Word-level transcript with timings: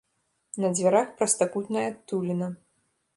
На 0.63 0.69
дзвярах 0.79 1.11
прастакутная 1.19 1.83
адтуліна. 1.91 2.47